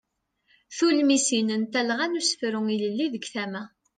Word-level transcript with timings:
Tulmisin 0.75 1.49
n 1.61 1.63
talɣa 1.71 2.05
n 2.07 2.19
usefru 2.19 2.61
ilelli 2.73 3.07
deg 3.13 3.25
tama. 3.33 3.63